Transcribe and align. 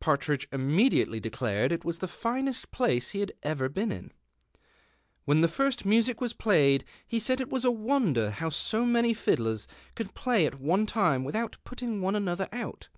Partridge 0.00 0.48
inuuediatcly 0.48 1.20
declared 1.20 1.70
it 1.70 1.84
was 1.84 1.98
the 1.98 2.08
finest 2.08 2.70
place 2.70 3.10
he 3.10 3.20
had 3.20 3.32
ever 3.42 3.68
been 3.68 3.92
in. 3.92 4.12
When 5.26 5.42
the 5.42 5.46
first 5.46 5.84
music 5.84 6.22
was 6.22 6.32
played 6.32 6.86
he 7.06 7.18
said 7.18 7.38
it 7.38 7.50
was 7.52 7.66
a 7.66 7.70
wonder 7.70 8.30
how 8.30 8.48
so 8.48 8.86
numy 8.86 9.14
fiddlers 9.14 9.66
could 9.94 10.14
j^lay 10.14 10.46
at 10.46 10.58
one 10.58 10.86
time 10.86 11.22
without 11.22 11.58
putting 11.64 12.00
one 12.00 12.16
another 12.16 12.48
out. 12.50 12.88